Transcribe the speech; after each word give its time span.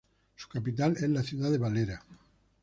Su 0.35 0.49
capital 0.49 0.93
es 0.97 1.07
la 1.11 1.21
ciudad 1.21 1.51
de 1.51 1.59
Valera. 1.59 2.01